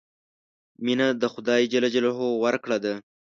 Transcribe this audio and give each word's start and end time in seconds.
مینه 0.85 1.07
د 1.21 1.23
خدای 1.33 1.63
ورکړه 2.43 2.77
ده. 2.83 2.93